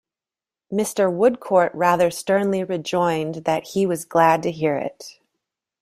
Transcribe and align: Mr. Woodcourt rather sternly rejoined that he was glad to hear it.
Mr. 0.73 1.13
Woodcourt 1.13 1.69
rather 1.75 2.09
sternly 2.09 2.63
rejoined 2.63 3.45
that 3.45 3.63
he 3.75 3.85
was 3.85 4.03
glad 4.03 4.41
to 4.41 4.49
hear 4.51 4.75
it. 4.75 5.19